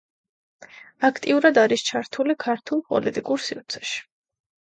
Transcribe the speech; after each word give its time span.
აქტიურად 1.09 1.59
არის 1.65 1.83
ჩართული 1.89 2.37
ქართულ 2.45 2.81
პოლიტიკურ 2.89 3.43
სივრცეში. 3.49 4.01